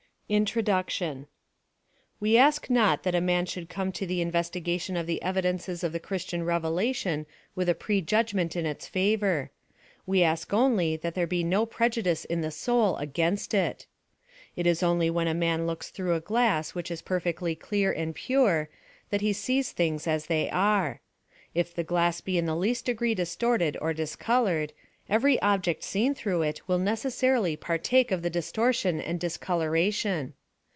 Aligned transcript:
INTRODUCTION. 0.33 1.27
We 2.21 2.37
ask 2.37 2.69
not 2.69 3.03
that 3.03 3.13
a 3.13 3.19
man 3.19 3.45
should 3.45 3.67
come 3.67 3.91
to 3.91 4.05
an 4.21 4.31
investiga 4.31 4.79
tion 4.79 4.95
of 4.95 5.05
the 5.05 5.21
evidences 5.21 5.83
of 5.83 5.91
the 5.91 5.99
Christian 5.99 6.43
revelation 6.43 7.25
with 7.53 7.67
a 7.67 7.75
pre 7.75 7.99
judgment 7.99 8.55
in 8.55 8.65
its 8.65 8.87
favor; 8.87 9.51
we 10.05 10.23
ask 10.23 10.53
only 10.53 10.95
that 10.95 11.15
there 11.15 11.27
be 11.27 11.43
no 11.43 11.65
prejudice 11.65 12.23
in 12.23 12.39
the 12.39 12.49
soul 12.49 12.95
against 12.95 13.53
it. 13.53 13.87
It 14.55 14.65
is 14.65 14.81
only 14.81 15.09
when 15.09 15.27
a 15.27 15.33
man 15.33 15.67
looks 15.67 15.89
through 15.89 16.13
a 16.15 16.21
glass 16.21 16.73
which 16.73 16.89
is 16.89 17.01
perfectly 17.01 17.53
clear 17.53 17.91
and 17.91 18.15
pure, 18.15 18.69
that 19.09 19.19
he 19.19 19.33
sees 19.33 19.73
things 19.73 20.07
as 20.07 20.27
they 20.27 20.49
are; 20.49 21.01
if 21.53 21.75
the 21.75 21.83
glass 21.83 22.21
be 22.21 22.37
m 22.37 22.45
the 22.45 22.55
least 22.55 22.85
degree 22.85 23.13
distorted 23.13 23.75
or 23.81 23.93
discolored, 23.93 24.71
every 25.09 25.41
object 25.41 25.83
seen 25.83 26.13
through 26.15 26.41
it 26.41 26.65
will 26.69 26.77
necessarily 26.79 27.57
partake 27.57 28.11
of 28.11 28.21
the 28.21 28.29
distortion 28.29 29.01
and 29.01 29.19
discoloration. 29.19 30.31